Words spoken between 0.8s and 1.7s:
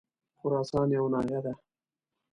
یوه ناحیه ده.